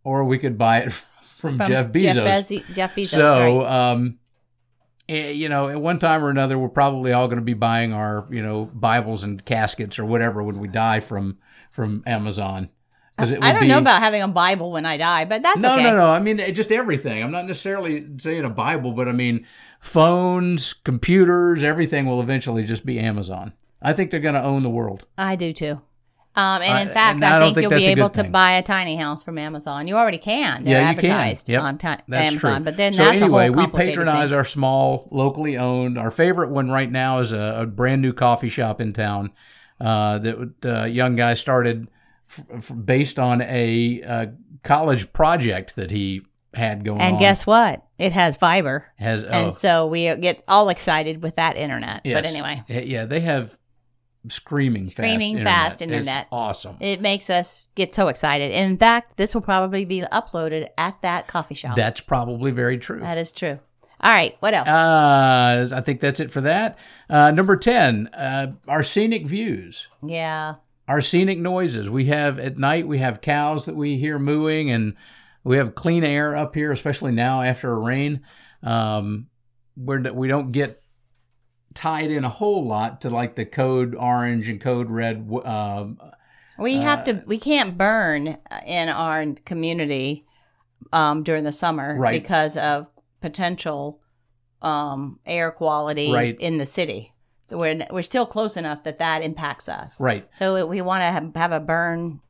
[0.04, 0.94] or we could buy it
[1.44, 2.14] from, From Jeff Bezos.
[2.14, 3.08] Jeff, Bez- Jeff Bezos.
[3.08, 3.92] so, right.
[3.92, 4.20] um,
[5.10, 7.94] eh, you know, at one time or another, we're probably all going to be buying
[7.94, 11.38] our you know Bibles and caskets or whatever when we die from
[11.70, 12.70] from Amazon.
[13.16, 15.74] Because it I don't know about having a Bible when I die, but that's no,
[15.74, 15.84] okay.
[15.84, 16.10] no, no.
[16.10, 17.22] I mean, just everything.
[17.22, 19.46] I'm not necessarily saying a Bible, but I mean,
[19.80, 23.54] phones, computers, everything will eventually just be Amazon.
[23.84, 25.06] I think they're going to own the world.
[25.18, 25.82] I do too.
[26.36, 28.24] Um, and I- in fact, and I I, don't think, think you'll be able to
[28.24, 29.88] buy a tiny house from Amazon.
[29.88, 30.64] You already can.
[30.64, 31.12] They're yeah, you can.
[31.12, 32.64] advertised Yep, on ti- Amazon, true.
[32.66, 34.38] but then so that's anyway, a whole we patronize thing.
[34.38, 35.98] our small, locally owned.
[36.00, 39.32] Our favorite one right now is a, a brand new coffee shop in town
[39.80, 41.88] uh, that the young guy started
[42.30, 44.26] f- f- based on a uh,
[44.64, 46.24] college project that he
[46.56, 47.08] had going on.
[47.08, 47.86] And guess what?
[48.00, 52.02] It has fiber, has oh, and so we get all excited with that internet.
[52.04, 53.60] But anyway, yeah, they have
[54.30, 56.02] screaming, Screaming fast fast internet.
[56.02, 56.22] internet.
[56.24, 56.78] It's awesome.
[56.80, 58.52] it makes us get so excited.
[58.52, 61.76] In fact, this will probably be uploaded at that coffee shop.
[61.76, 63.00] That's probably very true.
[63.00, 63.60] that is true.
[64.02, 64.68] All right, what else?
[64.68, 66.78] Uh, I think that's it for that.
[67.10, 70.56] Uh, number 10, uh, our scenic views, yeah,
[70.90, 71.90] our scenic noises.
[71.90, 74.96] We have at night, we have cows that we hear mooing, and
[75.46, 78.22] we have clean air up here, especially now after a rain.
[78.62, 79.28] Um,
[79.76, 80.80] where we don't get
[81.74, 86.00] tied in a whole lot to like the code orange and code red um,
[86.60, 87.24] we have to.
[87.26, 90.26] We can't burn in our community
[90.92, 92.22] um, during the summer Right.
[92.22, 92.86] because of
[93.22, 94.00] potential
[94.62, 96.40] um, air quality Right.
[96.40, 97.14] in the city.
[97.48, 100.00] So we're we're still close enough that that impacts us.
[100.00, 100.28] right.
[100.34, 102.22] So we want to have, have a burn,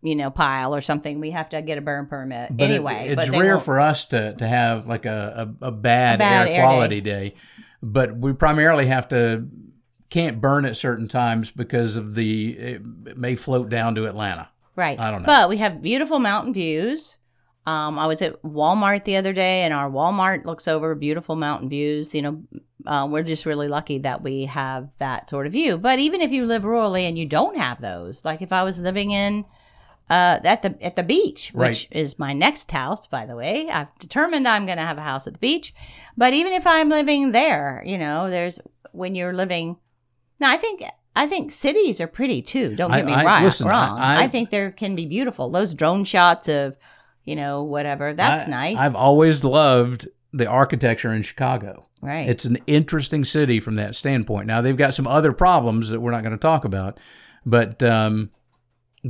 [0.00, 1.18] you know, pile or something.
[1.20, 3.08] We have to get a burn permit But it- anyway.
[3.10, 6.18] it's but rare won't- for us to, to have like a, a, a bad, A
[6.18, 7.34] bad air, air quality day.
[7.82, 9.46] But we primarily have to
[10.08, 14.48] can't burn at certain times because of the it may float down to Atlanta.
[14.74, 14.98] Right.
[14.98, 15.26] I don't know.
[15.26, 17.18] But we have beautiful mountain views.
[17.66, 21.68] Um, I was at Walmart the other day, and our Walmart looks over beautiful mountain
[21.68, 22.14] views.
[22.14, 22.42] You know,
[22.86, 25.76] uh, we're just really lucky that we have that sort of view.
[25.76, 28.78] But even if you live rurally and you don't have those, like if I was
[28.78, 29.44] living in
[30.08, 31.88] uh, at the at the beach, which Right.
[31.90, 35.26] is my next house, by the way, I've determined I'm going to have a house
[35.26, 35.74] at the beach.
[36.16, 38.60] But even if I'm living there, you know, there's
[38.92, 39.76] when you're living.
[40.38, 40.82] Now, I think
[41.14, 42.76] I think cities are pretty too.
[42.76, 43.98] Don't get me I- right, listen, wrong.
[43.98, 45.48] I- I, think there can be beautiful.
[45.50, 46.76] Those drone shots of,
[47.24, 48.12] you know, whatever.
[48.12, 51.86] That's I- nice, I've always loved the architecture in Chicago.
[52.02, 52.28] right?
[52.28, 54.46] It's an interesting city from that standpoint.
[54.46, 57.00] Now they've got some other problems that we're not going to talk about,
[57.46, 58.30] but um,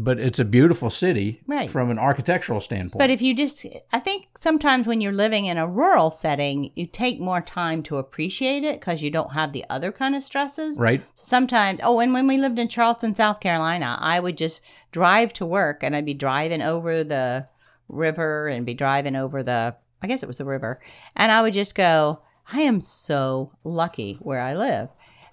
[0.04, 1.70] but it's a beautiful city Right.
[1.70, 2.98] from an architectural standpoint.
[2.98, 6.87] But if you just, I think sometimes when you're living in a rural setting, you
[6.87, 10.78] take more time to appreciate it because you don't have the other kind of stresses.
[10.78, 11.02] right?
[11.14, 14.61] Sometimes, oh, and when we lived in Charleston, South Carolina, I would just
[14.92, 17.48] drive to work and I'd be driving over the
[17.88, 20.80] river and be driving over the, I guess it was the river.
[21.14, 22.20] And I would just go,
[22.52, 24.88] I am so lucky where I live.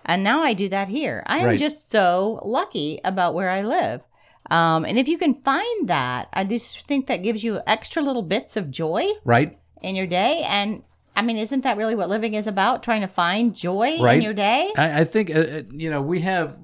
[0.06, 1.24] And now I do that here.
[1.28, 1.60] I am Right.
[1.60, 4.02] just so lucky about where I live.
[4.52, 8.22] Um, and if you can find that, I just think that gives you extra little
[8.24, 9.58] bits of joy Right?
[9.82, 10.44] in your day.
[10.48, 10.84] And
[11.16, 12.84] I mean, isn't that really what living is about?
[12.84, 14.16] Trying to find joy Right.
[14.18, 14.72] in your day?
[14.78, 16.60] I, I think uh, uh, you know we have.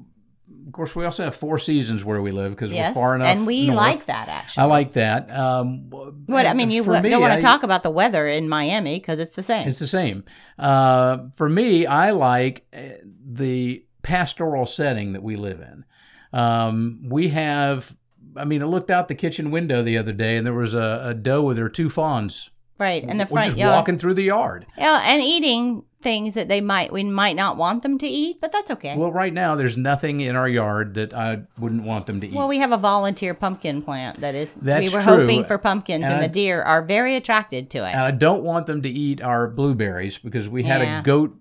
[0.67, 3.27] Of course, we also have four seasons where we live because Yes, we're far enough.
[3.27, 3.77] and we north.
[3.77, 4.61] like that actually.
[4.61, 5.29] I like that.
[5.31, 5.89] Um,
[6.27, 8.99] What I mean, you w- me, don't want to talk about the weather in Miami
[8.99, 9.67] because it's the same.
[9.67, 10.25] It's the same.
[10.59, 12.79] Uh, for me, I like uh,
[13.25, 15.85] the pastoral setting that we live in.
[16.33, 17.95] Um, we have,
[18.35, 21.01] I mean, I looked out the kitchen window the other day and there was a,
[21.05, 23.73] a doe with her two fawns right in the front just yard.
[23.73, 24.65] walking through the yard.
[24.77, 28.53] Yeah, and eating things that they might we might not want them to eat, but
[28.53, 28.95] that's okay.
[28.95, 32.33] Well, right now, there's nothing in our yard that I wouldn't want them to eat.
[32.33, 34.53] Well, we have a volunteer pumpkin plant that is.
[34.61, 35.17] That's we were true.
[35.17, 37.89] hoping for pumpkins, and, And I- the deer are very attracted to it.
[37.91, 40.99] and I don't want them to eat our blueberries because we had Yeah.
[41.01, 41.35] a goat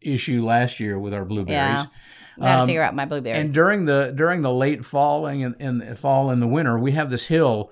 [0.00, 1.56] issue last year with our blueberries.
[1.58, 1.86] Yeah.
[2.38, 3.38] Got to Um, figure out my blueberries.
[3.38, 6.92] And during the during the late falling and in, the fall and the winter, we
[6.92, 7.70] have this hill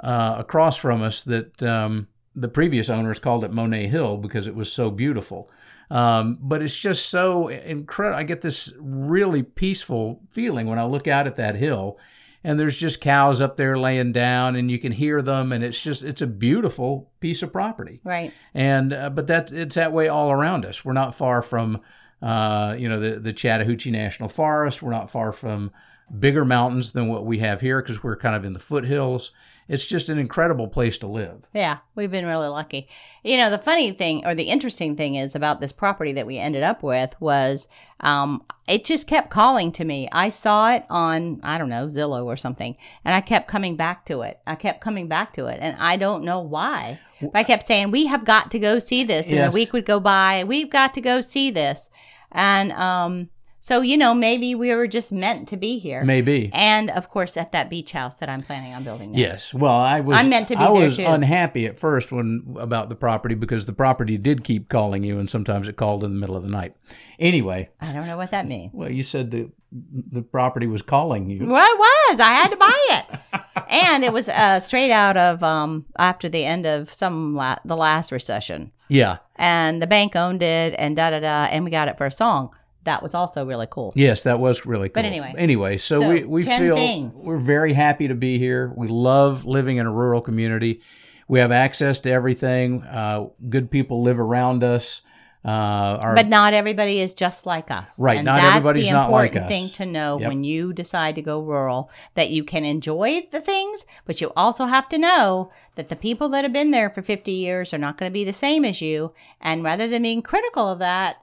[0.00, 4.54] uh, across from us that um, the previous owners called it Monet Hill because it
[4.54, 5.50] was so beautiful.
[5.90, 8.18] Um, but it's just so incredible.
[8.18, 11.98] I get this really peaceful feeling when I look out at that hill,
[12.42, 15.80] and there's just cows up there laying down, and you can hear them, and it's
[15.80, 18.32] just it's a beautiful piece of property right.
[18.54, 20.84] and uh, but that it's that way all around us.
[20.84, 21.80] We're not far from
[22.22, 24.82] uh, you know the the Chattahoochee National Forest.
[24.82, 25.70] We're not far from
[26.18, 29.30] bigger mountains than what we have here because we're kind of in the foothills.
[29.68, 31.46] It's just an incredible place to live.
[31.54, 32.88] Yeah, we've been really lucky.
[33.22, 36.38] You know, the funny thing or the interesting thing is about this property that we
[36.38, 37.66] ended up with was
[38.00, 40.08] um, it just kept calling to me.
[40.12, 44.04] I saw it on, I don't know, Zillow or something, and I kept coming back
[44.06, 44.38] to it.
[44.46, 47.00] I kept coming back to it, and I don't know why.
[47.20, 49.26] But I kept saying, We have got to go see this.
[49.28, 49.52] And Yes.
[49.52, 51.88] a week would go by, we've got to go see this.
[52.30, 53.30] And um,
[53.66, 56.04] so, you know, maybe we were just meant to be here.
[56.04, 56.50] Maybe.
[56.52, 59.12] And of course, at that beach house that I'm planning on building.
[59.12, 59.20] Next.
[59.20, 59.54] Yes.
[59.54, 60.18] Well, I was.
[60.18, 61.04] I'm meant to be I was too.
[61.06, 65.30] unhappy at first when about the property because the property did keep calling you, and
[65.30, 66.76] sometimes it called in the middle of the night.
[67.18, 68.72] Anyway, I don't know what that means.
[68.74, 71.46] well, you said the the property was calling you.
[71.46, 71.78] Well, it
[72.10, 72.20] was.
[72.20, 76.44] I had to buy it, and it was uh, straight out of um, after the
[76.44, 79.18] end of some la- the last recession, Yeah.
[79.36, 82.12] and the bank owned it, and da da da, and we got it for a
[82.12, 82.54] song.
[82.84, 83.92] That was also really cool.
[83.96, 84.94] Yes, that was really cool.
[85.02, 85.34] But anyway.
[85.36, 87.22] anyway, so, So, we, we feel things.
[87.24, 88.72] we're very happy to be here.
[88.76, 90.80] We love living in a rural community.
[91.28, 92.82] We have access to everything.
[92.82, 95.00] Uh, good people live around us.
[95.46, 97.98] Uh, our, But not everybody is just like us.
[97.98, 99.48] Right, And not that's everybody's the not like important us.
[99.76, 100.28] thing to know Yep.
[100.28, 104.64] when you decide to go rural that you can enjoy the things, but you also
[104.64, 107.98] have to know that the people that have been there for 50 years are not
[107.98, 109.12] going to be the same as you.
[109.38, 111.16] And rather than being critical of that,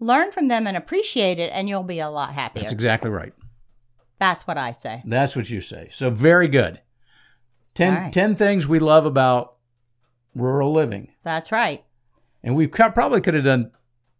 [0.00, 2.62] learn from them and appreciate it, and you'll be a lot happier.
[2.62, 3.32] that's exactly right.
[4.18, 5.02] That's what I say.
[5.04, 5.90] That's what you say.
[5.92, 6.80] So very good.
[7.74, 8.12] Ten, right.
[8.12, 9.56] 10 things we love about
[10.34, 11.12] rural living.
[11.22, 11.84] That's right.
[12.42, 13.72] And we probably could have done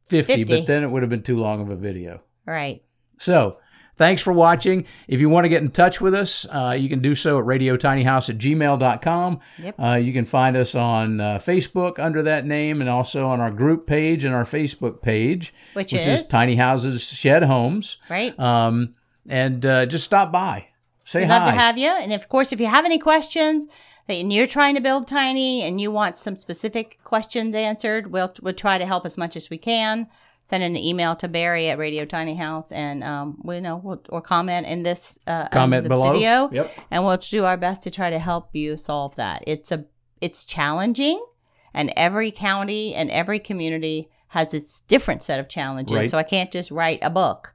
[0.05, 0.45] 50, 50.
[0.45, 2.23] but then it would have been too long of a video.
[2.45, 2.83] Right.
[3.19, 3.59] So,
[3.97, 4.85] thanks for watching.
[5.09, 7.45] If you want to get in touch with us, uh, you can do so at
[7.45, 9.41] radiotinyhouse at gmail.com.
[9.63, 9.75] Yep.
[9.79, 13.51] Uh, you can find us on uh, Facebook under that name and also on our
[13.51, 16.07] group page and our Facebook page, Which is?
[16.23, 16.27] is?
[16.27, 17.99] Tiny Houses Shed Homes.
[18.09, 18.39] Right.
[18.39, 18.95] Um,
[19.29, 20.69] and uh, just stop by.
[21.05, 21.39] Say We'd hi.
[21.39, 21.89] love to have you.
[21.89, 23.67] And of course, if you have any questions
[24.09, 28.55] and you're trying to build tiny and you want some specific questions answered, we'll we'll
[28.55, 30.09] try to help as much as we can.
[30.47, 34.23] Send an email to Barry at Radio Tiny House, and um, we know we'll, or
[34.23, 36.13] comment in this uh, Comment below.
[36.13, 36.73] video, Yep.
[36.91, 39.43] and we'll do our best to try to help you solve that.
[39.47, 39.85] It's a
[40.21, 41.23] it's challenging,
[41.75, 45.97] and every county and every community has its different set of challenges.
[45.97, 46.11] Right.
[46.11, 47.55] So I can't just write a book.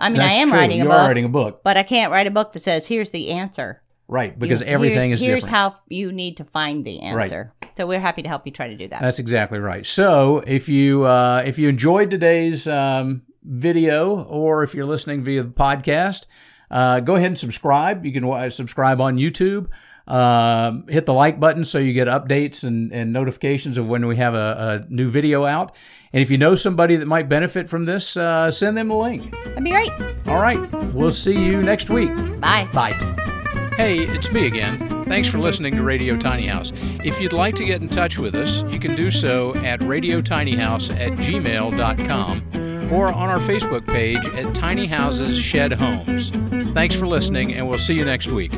[0.00, 0.58] I mean, I am true.
[0.58, 2.60] writing a you book, are writing a book, but I can't write a book that
[2.60, 3.80] says here's the answer.
[4.08, 4.38] Right?
[4.38, 5.74] Because You- everything here's, is here's different.
[5.74, 7.22] how you need to find the Right.
[7.24, 7.52] answer.
[7.76, 9.00] So we're happy to help you try to do that.
[9.00, 9.84] That's exactly right.
[9.86, 15.42] So if you uh, if you enjoyed today's um, video, or if you're listening via
[15.42, 16.26] the podcast,
[16.70, 18.04] uh, go ahead and subscribe.
[18.06, 19.68] You can uh, subscribe on YouTube.
[20.06, 24.16] Um, hit the like button so you get updates and, and notifications of when we
[24.16, 25.74] have a, a new video out.
[26.12, 29.34] And if you know somebody that might benefit from this, uh, send them a link.
[29.46, 29.90] That'd be great.
[30.26, 30.60] All right.
[30.92, 32.14] We'll see you next week.
[32.38, 32.68] Bye.
[32.74, 33.33] Bye.
[33.76, 35.04] Hey, it's me again.
[35.06, 36.72] Thanks for listening to Radio Tiny House.
[37.02, 40.96] If you'd like to get in touch with us, you can do so at radiotinyhouse
[40.96, 46.30] at gmail.com or on our Facebook page at Tiny Houses Shed Homes.
[46.72, 48.52] Thanks for listening, and we'll see you next week.